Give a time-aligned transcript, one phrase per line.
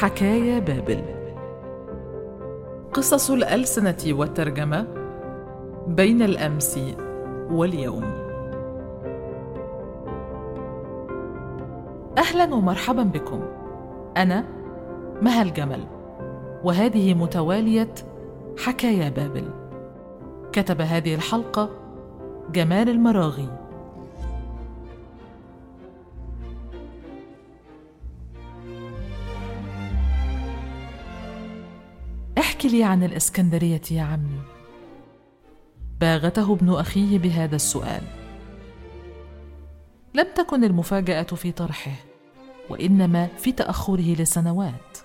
[0.00, 1.02] حكايا بابل.
[2.92, 4.86] قصص الألسنة والترجمة
[5.86, 6.78] بين الأمس
[7.50, 8.04] واليوم.
[12.18, 13.40] أهلا ومرحبا بكم.
[14.16, 14.44] أنا
[15.22, 15.80] مها الجمل
[16.64, 17.94] وهذه متوالية
[18.58, 19.50] حكايا بابل.
[20.52, 21.70] كتب هذه الحلقة
[22.52, 23.48] جمال المراغي.
[32.68, 34.40] لي عن الإسكندرية يا عمي.
[36.00, 38.02] باغته ابن أخيه بهذا السؤال.
[40.14, 41.96] لم تكن المفاجأة في طرحه
[42.70, 44.98] وإنما في تأخره لسنوات.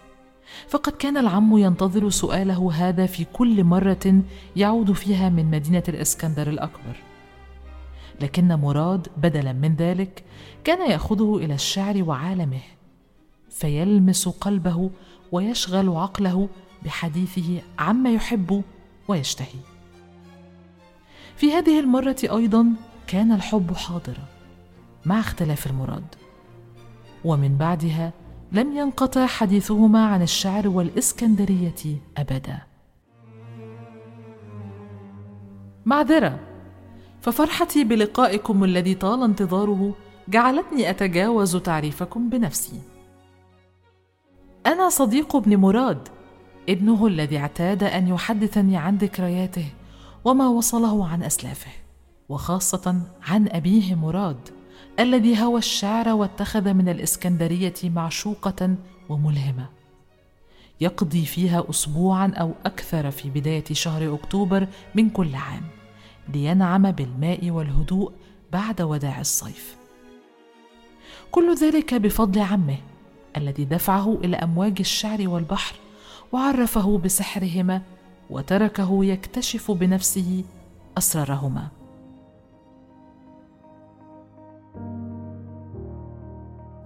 [0.68, 4.22] فقد كان العم ينتظر سؤاله هذا في كل مرة
[4.56, 6.96] يعود فيها من مدينة الإسكندر الأكبر.
[8.22, 10.24] لكن مراد بدلا من ذلك
[10.64, 12.62] كان يأخذه إلى الشعر وعالمه
[13.50, 14.90] فيلمس قلبه
[15.32, 16.50] ويشغل عقله
[16.86, 18.64] بحديثه عما يحب
[19.08, 19.60] ويشتهي.
[21.36, 22.68] في هذه المرة أيضا
[23.08, 24.26] كان الحب حاضرا
[25.06, 26.16] مع اختلاف المراد.
[27.26, 28.14] ومن بعدها
[28.52, 32.62] لم ينقطع حديثهما عن الشعر والإسكندرية ابدا.
[35.86, 36.40] معذره
[37.22, 39.96] ففرحتي بلقائكم الذي طال انتظاره
[40.28, 42.82] جعلتني أتجاوز تعريفكم بنفسي.
[44.66, 46.08] أنا صديق ابن مراد
[46.70, 49.66] ابنه الذي اعتاد أن يحدثني عن ذكرياته
[50.26, 51.72] وما وصله عن أسلافه
[52.30, 54.50] وخاصة عن أبيه مراد
[55.00, 58.76] الذي هوى الشعر واتخذ من الإسكندرية معشوقة
[59.10, 59.70] وملهمة.
[60.82, 65.64] يقضي فيها اسبوعا أو أكثر في بداية شهر أكتوبر من كل عام
[66.34, 68.12] لينعم بالماء والهدوء
[68.52, 69.76] بعد وداع الصيف.
[71.32, 72.78] كل ذلك بفضل عمه
[73.38, 75.76] الذي دفعه إلى أمواج الشعر والبحر
[76.34, 77.82] وعرفه بسحرهما
[78.30, 80.44] وتركه يكتشف بنفسه
[80.98, 81.68] أسرارهما.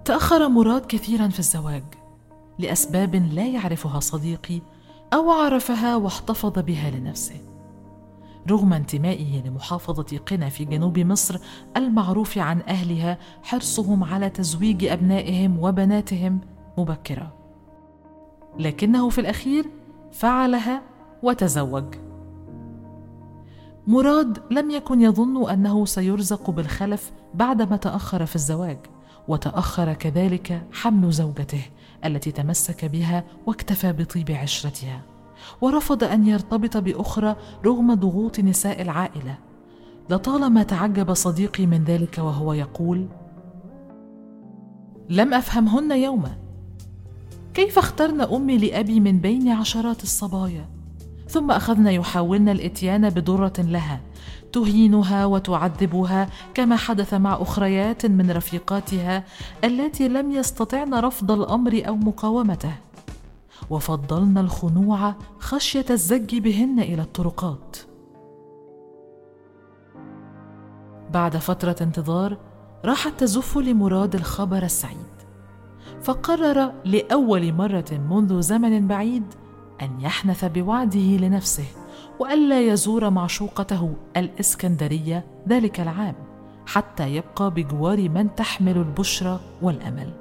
[0.05, 1.83] تأخر مراد كثيرا في الزواج
[2.59, 4.61] لأسباب لا يعرفها صديقي
[5.13, 7.41] أو عرفها واحتفظ بها لنفسه.
[8.49, 11.39] رغم انتمائه لمحافظة قنا في جنوب مصر
[11.77, 16.39] المعروف عن أهلها حرصهم على تزويج أبنائهم وبناتهم
[16.77, 17.36] مبكرا.
[18.59, 19.65] لكنه في الأخير
[20.11, 20.81] فعلها
[21.23, 21.95] وتزوج.
[23.87, 28.77] مراد لم يكن يظن أنه سيرزق بالخلف بعدما تأخر في الزواج
[29.27, 31.61] وتأخر كذلك حمل زوجته
[32.05, 35.01] التي تمسك بها واكتفى بطيب عشرتها
[35.61, 37.35] ورفض أن يرتبط بأخرى
[37.65, 39.37] رغم ضغوط نساء العائلة.
[40.09, 43.07] لطالما تعجب صديقي من ذلك وهو يقول
[45.09, 46.37] لم أفهمهن يوما
[47.57, 50.69] كيف اخترن أمي لأبي من بين عشرات الصبايا؟
[51.27, 54.01] ثم اخذن يحاولن الإتيان بدرة لها
[54.53, 59.23] تهينها وتعذبها كما حدث مع أخريات من رفيقاتها
[59.63, 62.73] اللاتي لم يستطعن رفض الأمر أو مقاومته.
[63.69, 67.77] وفضلن الخنوع خشية الزج بهن إلى الطرقات.
[71.13, 72.37] بعد فترة انتظار
[72.85, 75.16] راحت تزف لمراد الخبر السعيد.
[76.07, 79.23] فقرر لأول مرة منذ زمن بعيد
[79.81, 81.65] أن يحنث بوعده لنفسه
[82.19, 86.15] والا يزور معشوقته الإسكندرية ذلك العام
[86.65, 90.13] حتى يبقى بجوار من تحمل البشرى والأمل.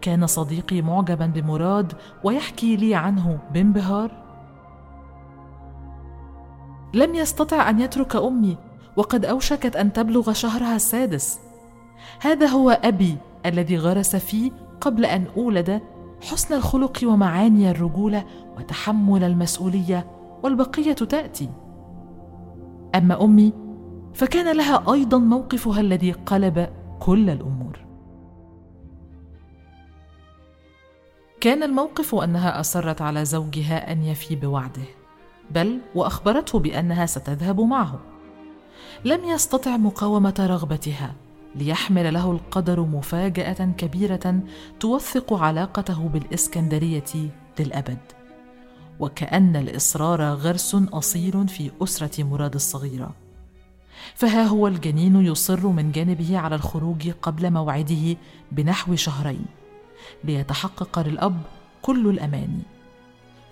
[0.00, 1.92] كان صديقي معجبا بمراد
[2.24, 4.10] ويحكي لي عنه بانبهار
[6.94, 8.56] لم يستطع أن يترك أمي
[8.96, 11.38] وقد أوشكت أن تبلغ شهرها السادس.
[12.20, 15.80] هذا هو أبي الذي غرس في قبل أن أولد
[16.22, 18.24] حسن الخلق ومعاني الرجولة
[18.56, 20.06] وتحمل المسؤولية
[20.42, 21.50] والبقية تأتي.
[22.94, 23.52] أما أمي
[24.14, 26.68] فكان لها أيضا موقفها الذي قلب
[27.00, 27.78] كل الأمور.
[31.40, 34.82] كان الموقف أنها أصرت على زوجها أن يفي بوعده
[35.50, 37.98] بل وأخبرته بأنها ستذهب معه.
[39.04, 41.14] لم يستطع مقاومة رغبتها.
[41.56, 44.40] ليحمل له القدر مفاجأة كبيرة
[44.80, 47.98] توثق علاقته بالإسكندرية للأبد.
[49.00, 53.14] وكأن الإصرار غرس أصيل في أسرة مراد الصغيرة.
[54.14, 58.16] فها هو الجنين يصر من جانبه على الخروج قبل موعده
[58.52, 59.44] بنحو شهرين
[60.24, 61.40] ليتحقق للأب
[61.82, 62.62] كل الأماني.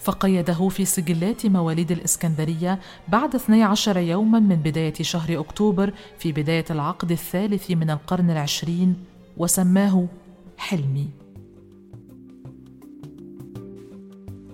[0.02, 7.12] فقيده في سجلات مواليد الإسكندرية بعد 12 يوما من بداية شهر أكتوبر في بداية العقد
[7.12, 8.96] الثالث من القرن العشرين
[9.36, 10.06] وسماه
[10.56, 11.08] حلمي.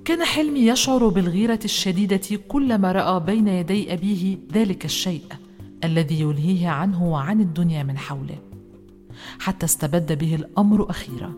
[0.05, 5.25] كان حلمي يشعر بالغيرة الشديدة كلما رأى بين يدي أبيه ذلك الشيء
[5.85, 8.39] الذي يلهيه عنه وعن الدنيا من حوله.
[9.41, 11.33] حتى استبد به الأمر أخيرا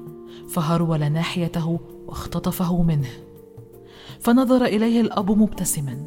[0.49, 3.30] فهرول ناحيته واختطفه منه.
[4.21, 5.99] فنظر إليه الأب مبتسما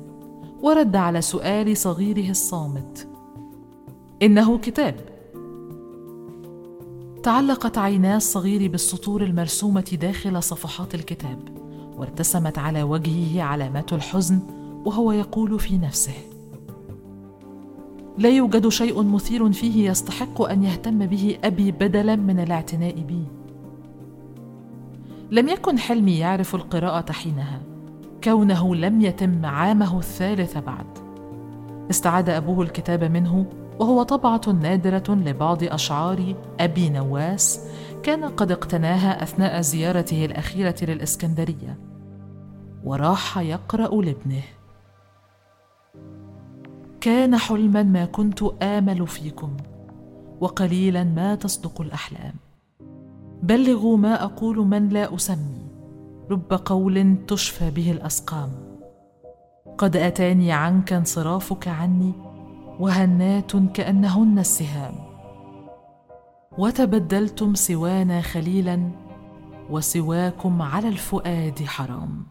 [0.61, 3.07] ورد على سؤال صغيره الصامت.
[4.21, 4.95] إنه كتاب.
[7.23, 11.39] تعلقت عينا الصغير بالسطور المرسومة داخل صفحات الكتاب
[11.97, 14.39] وارتسمت على وجهه علامات الحزن
[14.85, 16.13] وهو يقول في نفسه
[18.17, 23.23] لا يوجد شيء مثير فيه يستحق أن يهتم به أبي بدلا من الاعتناء بي.
[25.31, 27.72] لم يكن حلمي يعرف القراءة حينها.
[28.23, 30.85] كونه لم يتم عامه الثالث بعد.
[31.89, 33.45] استعاد أبوه الكتاب منه
[33.79, 37.67] وهو طبعة نادرة لبعض أشعار أبي نواس
[38.03, 41.79] كان قد اقتناها أثناء زيارته الأخيرة للإسكندرية.
[42.83, 44.43] وراح يقرأ لابنه.
[47.01, 49.57] كان حلما ما كنت آمل فيكم
[50.41, 52.33] وقليلا ما تصدق الأحلام.
[53.43, 55.62] بلغوا ما أقول من لا أسمي
[56.31, 58.51] رب قول تشفى به الأسقام.
[59.77, 62.13] قد أتاني عنك انصرافك عني
[62.79, 64.95] وهنات كأنهن السهام.
[66.57, 68.89] وتبدلتم سوانا خليلا
[69.69, 72.25] وسواكم على الفؤاد حرام.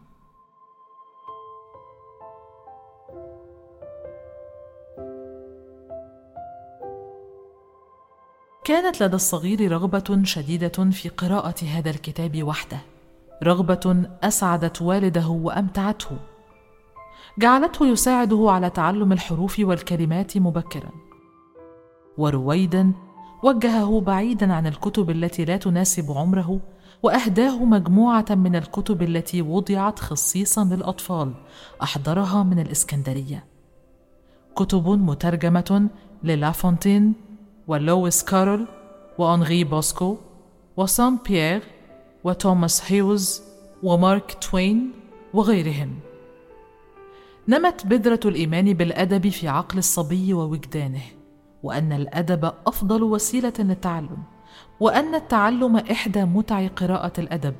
[8.63, 12.92] كانت لدى الصغير رغبة شديدة في قراءة هذا الكتاب وحده.
[13.43, 16.17] رغبة أسعدت والده وأمتعته.
[17.39, 20.89] جعلته يساعده على تعلم الحروف والكلمات مبكرا.
[22.17, 22.91] ورويدا
[23.43, 26.59] وجهه بعيدا عن الكتب التي لا تناسب عمره
[27.03, 31.33] وأهداه مجموعة من الكتب التي وضعت خصيصا للأطفال
[31.81, 33.45] أحضرها من الإسكندرية.
[34.55, 35.89] كتب مترجمة
[36.23, 37.13] للافونتين
[37.67, 38.67] ولويس كارول
[39.17, 40.17] وأنغي بوسكو
[40.77, 41.63] وسان بيير
[42.23, 43.41] وتوماس هيوز
[43.83, 44.91] ومارك توين
[45.33, 45.99] وغيرهم.
[47.47, 51.03] نمت بذرة الإيمان بالأدب في عقل الصبي ووجدانه
[51.63, 54.17] وأن الأدب أفضل وسيلة للتعلم
[54.79, 57.55] وأن التعلم إحدى متع قراءة الأدب.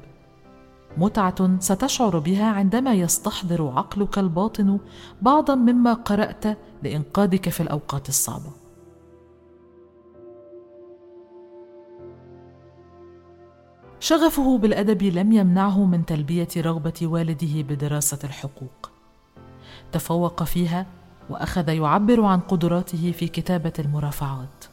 [0.98, 4.80] متعة ستشعر بها عندما يستحضر عقلك الباطن
[5.22, 6.46] بعضا مما قرأت
[6.84, 8.63] لإنقاذك في الأوقات الصعبة.
[14.04, 18.92] شغفه بالأدب لم يمنعه من تلبية رغبة والده بدراسة الحقوق.
[19.92, 20.86] تفوق فيها
[21.30, 24.66] وأخذ يعبر عن قدراته في كتابة المرافعات.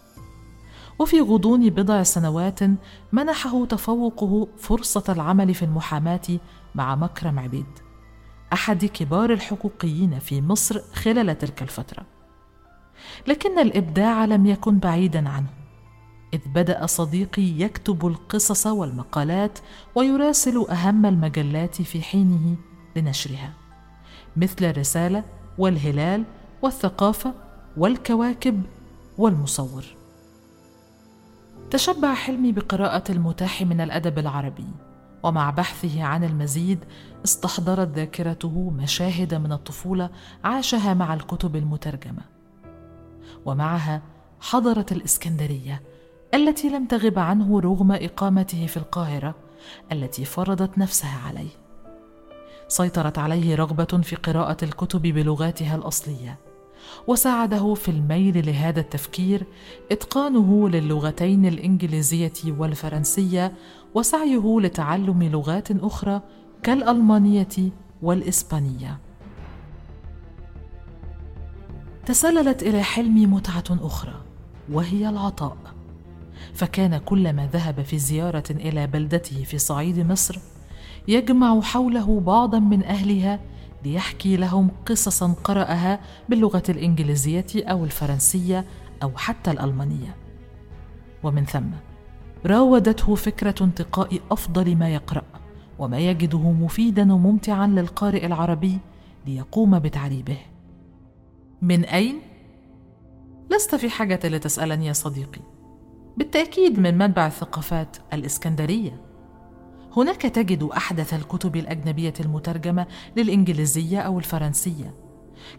[0.99, 2.61] وفي غضون بضع سنوات
[3.13, 6.39] منحه تفوقه فرصة العمل في المحاماة
[6.75, 7.79] مع مكرم عبيد
[8.53, 12.03] أحد كبار الحقوقيين في مصر خلال تلك الفترة.
[13.27, 15.60] لكن الإبداع لم يكن بعيدا عنه.
[16.35, 19.59] إذ بدأ صديقي يكتب القصص والمقالات
[19.95, 22.57] ويراسل أهم المجلات في حينه
[22.97, 23.53] لنشرها
[24.37, 25.25] مثل الرسالة
[25.59, 26.25] والهلال
[26.63, 27.35] والثقافة
[27.77, 28.63] والكواكب
[29.19, 29.85] والمصور.
[31.71, 34.67] تشبع حلمي بقراءة المتاح من الأدب العربي
[35.23, 36.79] ومع بحثه عن المزيد
[37.25, 40.11] استحضرت ذاكرته مشاهد من الطفولة
[40.45, 42.23] عاشها مع الكتب المترجمة
[43.45, 44.03] ومعها
[44.41, 45.83] حضرت الإسكندرية
[46.35, 49.35] التي لم تغب عنه رغم إقامته في القاهرة
[49.93, 51.51] التي فرضت نفسها عليه.
[52.69, 56.39] سيطرت عليه رغبة في قراءة الكتب بلغاتها الأصلية
[57.07, 59.47] وساعده في الميل لهذا التفكير
[59.93, 63.53] إتقانه للغتين الإنجليزية والفرنسية
[63.95, 66.21] وسعيه لتعلم لغات أخرى
[66.63, 67.73] كالألمانية
[68.03, 68.99] والإسبانية.
[72.07, 74.15] تسللت إلى حلمي متعة أخرى
[74.73, 75.80] وهي العطاء.
[76.55, 80.39] فكان كلما ذهب في زيارة إلى بلدته في صعيد مصر
[81.09, 83.41] يجمع حوله بعضا من أهلها
[83.85, 88.65] ليحكي لهم قصصا قرأها باللغة الإنجليزية أو الفرنسية
[89.03, 90.17] أو حتى الألمانية.
[91.23, 91.71] ومن ثم
[92.47, 95.23] راودته فكرة انتقاء أفضل ما يقرأ
[95.79, 98.79] وما يجده مفيدا وممتعا للقارئ العربي
[99.27, 100.39] ليقوم بتعريبه.
[101.63, 102.21] من أين؟
[103.51, 105.41] لست في حاجة لتسألني يا صديقي.
[106.17, 109.01] بالتأكيد من منبع الثقافات الإسكندرية.
[109.97, 112.87] هناك تجد أحدث الكتب الأجنبية المترجمة
[113.17, 114.95] للإنجليزية أو الفرنسية.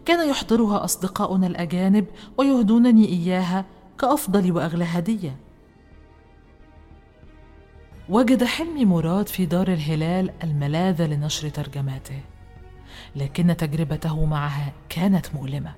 [0.04, 2.06] كان يحضرها أصدقاؤنا الأجانب
[2.38, 3.64] ويهدونني إياها
[3.98, 5.36] كأفضل وأغلى هدية.
[8.08, 12.20] وجد حلمي مراد في دار الهلال الملاذ لنشر ترجماته
[13.16, 15.74] لكن تجربته معها كانت مؤلمة.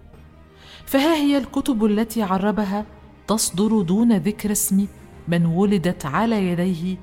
[0.87, 2.87] فها هي الكتب التي عربها
[3.29, 4.87] تصدر دون ذكر اسم
[5.29, 6.97] من ولدت على يديه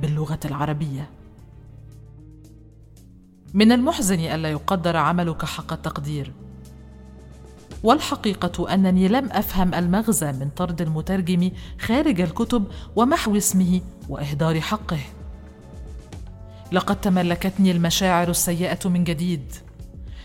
[0.00, 1.10] باللغة العربية.
[3.54, 6.32] من المحزن الا يقدر عملك حق التقدير.
[7.82, 11.50] والحقيقة أنني لم أفهم المغزى من طرد المترجم
[11.80, 12.64] خارج الكتب
[12.96, 15.00] ومحو اسمه وإهدار حقه.
[16.72, 19.52] لقد تملكتني المشاعر السيئة من جديد.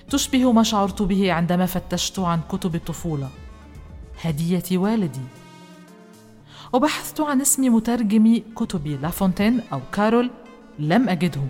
[0.10, 3.29] تشبه ما شعرت به عندما فتشت عن كتب الطفولة.
[4.21, 5.21] هدية والدي.
[6.74, 10.31] وبحثت عن اسم مترجم كتب لافونتين أو كارول
[10.79, 11.41] لم اجده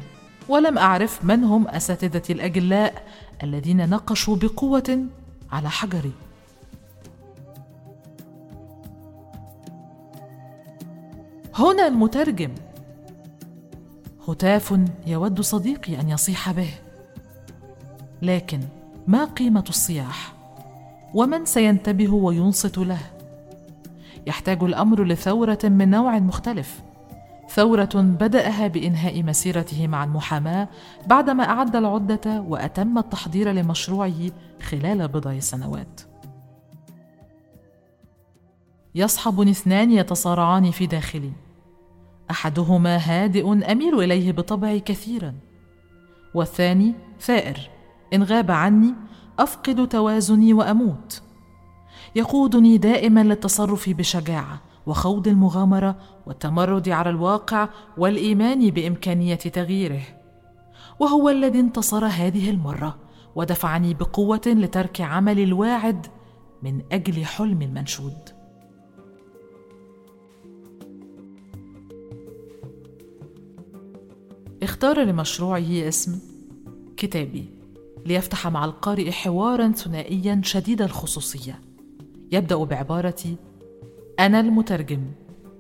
[0.50, 3.08] ولم أعرف من هم اساتذتي الأجلاء
[3.44, 5.06] الذين نقشوا بقوة
[5.52, 6.12] على حجري.
[11.56, 12.52] هنا المترجم.
[14.28, 16.70] هتاف يود صديقي أن يصيح به.
[18.22, 18.60] لكن
[19.08, 20.37] ما قيمة الصياح؟
[21.14, 23.00] ومن سينتبه وينصت له.
[24.28, 26.82] يحتاج الأمر لثورة من نوع مختلف.
[27.50, 30.68] ثورة بدأها بإنهاء مسيرته مع المحاماة
[31.08, 36.02] بعدما أعد العدة وأتم التحضير لمشروعه خلال بضع سنوات.
[38.96, 41.32] يصحبني اثنان يتصارعان في داخلي.
[42.32, 45.34] أحدهما هادئ أميل إليه بطبعي كثيرا.
[46.34, 47.70] والثاني ثائر.
[48.14, 48.94] إن غاب عني
[49.40, 51.22] أفقد توازني وأموت.
[52.16, 55.96] يقودني دائما للتصرف بشجاعة وخوض المغامرة
[56.28, 60.02] والتمرد على الواقع والإيمان بإمكانية تغييره.
[61.00, 62.98] وهو الذي انتصر هذه المرة
[63.36, 66.08] ودفعني بقوة لترك عملي الواعد
[66.64, 68.38] من أجل حلم المنشود.
[74.64, 76.20] اختار لمشروعه اسم
[76.98, 77.57] كتابي.
[78.08, 81.62] ليفتح مع القارئ حوارا ثنائيا شديد الخصوصيه
[82.32, 83.24] يبدأ بعبارة
[84.20, 85.02] أنا المترجم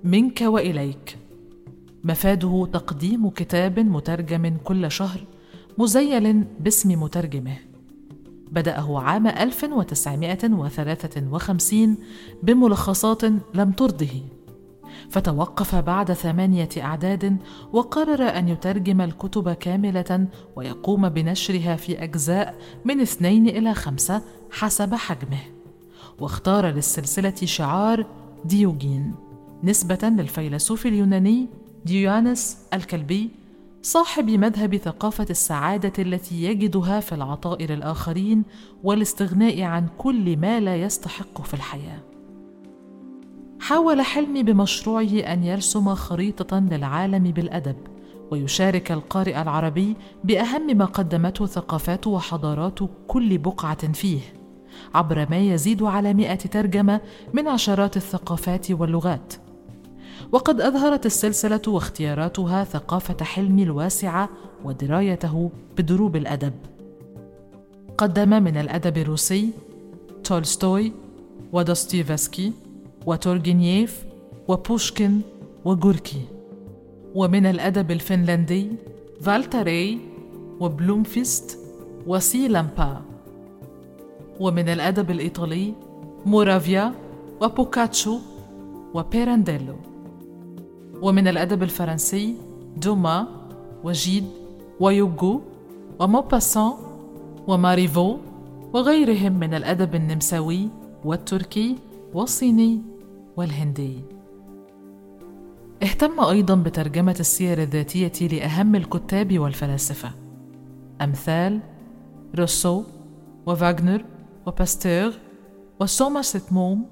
[0.04, 1.18] منك وإليك.
[2.04, 5.20] مفاده تقديم كتاب مترجم كل شهر
[5.78, 7.58] مزيل باسم مترجمه.
[8.52, 11.98] بدأه عام 1953
[12.44, 13.24] بملخصات
[13.54, 14.22] لم ترضه.
[15.10, 17.38] فتوقف بعد ثمانية أعداد
[17.74, 25.40] وقرر أن يترجم الكتب كاملة ويقوم بنشرها في أجزاء من اثنين إلى خمسة حسب حجمه
[26.20, 28.06] واختار للسلسلة شعار
[28.46, 29.16] ديوجين
[29.64, 31.48] نسبة للفيلسوف اليوناني
[31.86, 33.30] ديوانس الكلبي
[33.82, 38.44] صاحب مذهب ثقافة السعادة التي يجدها في العطاء للآخرين
[38.84, 42.00] والاستغناء عن كل ما لا يستحق في الحياة.
[43.60, 47.76] حاول حلمي بمشروعه أن يرسم خريطة للعالم بالأدب
[48.32, 54.20] ويشارك القارئ العربي بأهم ما قدمته ثقافات وحضارات كل بقعة فيه.
[54.96, 57.02] عبر ما يزيد على مئة ترجمة
[57.34, 59.34] من عشرات الثقافات واللغات.
[60.32, 64.30] وقد أظهرت السلسلة واختياراتها ثقافة حلمي الواسعة
[64.66, 66.54] ودرايته بدروب الأدب.
[67.98, 69.50] قدم من الأدب الروسي
[70.24, 70.92] تولستوي
[71.54, 72.54] ودوستويفسكي
[73.08, 74.06] وتورجينييف
[74.48, 75.22] وبوشكين
[75.66, 76.22] وغوركي.
[77.16, 78.68] ومن الأدب الفنلندي
[79.22, 80.00] فالتاري
[80.60, 81.60] وبلومفيست
[82.08, 83.02] وسيلامبا
[84.40, 85.74] ومن الأدب الإيطالي
[86.26, 86.94] مورافيا
[87.42, 88.20] وبوكاتشو
[88.94, 89.76] وبيرانديلو.
[91.02, 92.36] ومن الأدب الفرنسي
[92.78, 93.28] دوما
[93.84, 94.26] وجيد
[94.80, 95.42] ويوغو
[96.00, 96.74] وموباسان
[97.48, 98.18] وماريفو
[98.74, 100.70] وغيرهم من الأدب النمساوي
[101.06, 101.76] والتركي
[102.14, 102.97] والصيني.
[103.38, 104.04] والهندي.
[105.84, 110.12] اهتم أيضا بترجمة السير الذاتية لأهم الكتاب والفلاسفة.
[111.02, 111.60] أمثال
[112.40, 112.84] روسو
[113.46, 114.06] وفاغنر
[114.46, 115.20] وباستير
[115.82, 116.86] وسومرست موم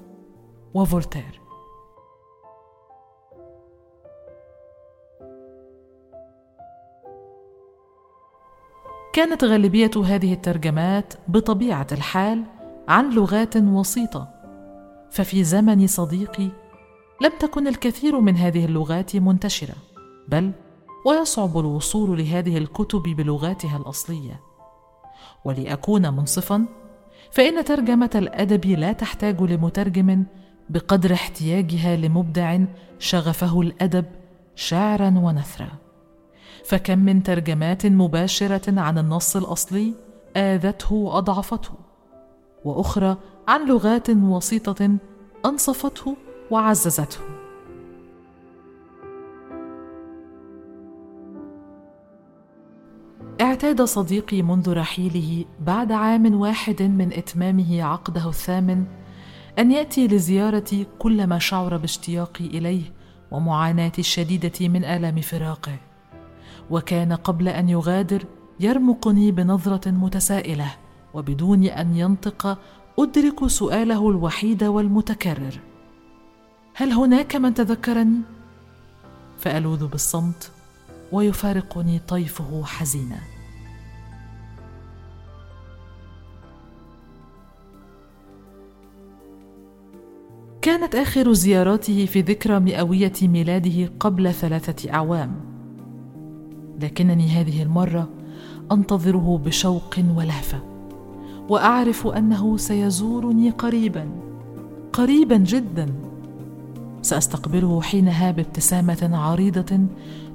[0.73, 1.41] وفولتير.
[9.13, 12.43] كانت غالبية هذه الترجمات بطبيعة الحال
[12.87, 14.34] عن لغات وسيطة.
[15.15, 16.49] ففي زمن صديقي
[17.21, 19.75] لم تكن الكثير من هذه اللغات منتشرة
[20.27, 20.51] بل
[21.05, 24.41] ويصعب الوصول لهذه الكتب بلغاتها الأصلية.
[25.45, 26.65] ولأكون منصفا
[27.31, 30.23] فإن ترجمة الأدب لا تحتاج لمترجم
[30.69, 32.59] بقدر احتياجها لمبدع
[32.99, 34.05] شغفه الأدب
[34.55, 35.71] شعرا ونثرا.
[36.65, 39.93] فكم من ترجمات مباشرة عن النص الأصلي
[40.35, 41.73] آذته وأضعفته
[42.65, 43.17] وأخرى
[43.47, 44.97] عن لغات وسيطة
[45.45, 46.17] أنصفته
[46.51, 47.19] وعززته.
[53.41, 58.85] اعتاد صديقي منذ رحيله بعد عام واحد من إتمامه عقده الثامن
[59.59, 62.83] أن يأتي لزيارتي كلما شعر باشتياقي إليه
[63.31, 65.77] ومعاناتي الشديدة من آلام فراقه
[66.69, 68.25] وكان قبل أن يغادر
[68.59, 70.71] يرمقني بنظرة متسائلة
[71.13, 72.57] وبدون أن ينطق
[72.99, 75.59] أدرك سؤاله الوحيد والمتكرر.
[76.73, 78.21] هل هناك من تذكرني؟
[79.37, 80.51] فألوذ بالصمت
[81.11, 83.19] ويفارقني طيفه حزينا.
[90.61, 95.41] كانت آخر زياراته في ذكرى مئوية ميلاده قبل ثلاثة أعوام.
[96.81, 98.09] لكنني هذه المرة
[98.71, 100.74] أنتظره بشوق ولهفة.
[101.49, 104.09] وأعرف أنه سيزورني قريبا
[104.93, 105.93] قريبا جدا.
[107.01, 109.79] سأستقبله حينها بابتسامة عريضة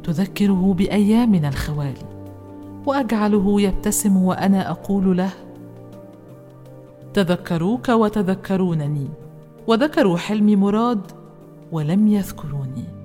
[0.04, 2.06] تذكره بأيامنا الخوالي
[2.86, 5.30] وأجعله يبتسم وأنا أقول له
[7.14, 9.08] تذكروك وتذكرونني
[9.66, 11.00] وذكروا حلمي مراد
[11.72, 12.99] ولم يذكروني.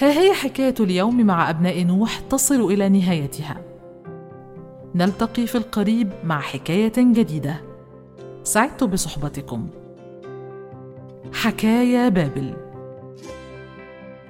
[0.00, 3.56] ها هي حكاية اليوم مع أبناء نوح تصل إلى نهايتها.
[4.94, 7.60] نلتقي في القريب مع حكاية جديدة.
[8.42, 9.68] سعدت بصحبتكم.
[11.32, 12.54] حكايا بابل.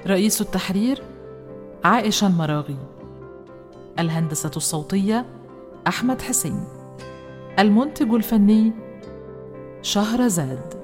[0.06, 1.02] رئيس التحرير
[1.84, 2.76] عائشة المراغي.
[3.98, 5.26] الهندسة الصوتية
[5.86, 6.64] أحمد حسين.
[7.58, 8.72] المنتج الفني
[9.82, 10.77] شهرزاد.